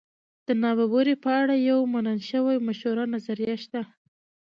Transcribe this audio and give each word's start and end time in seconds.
د 0.47 0.49
نابرابرۍ 0.61 1.15
په 1.23 1.29
اړه 1.41 1.55
یوه 1.69 1.83
منل 1.93 2.19
شوې 2.29 2.55
مشهوره 2.67 3.03
نظریه 3.13 3.55
شته. 3.63 3.81